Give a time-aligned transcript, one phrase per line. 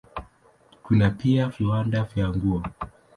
[0.83, 2.63] Kuna pia viwanda vya nguo.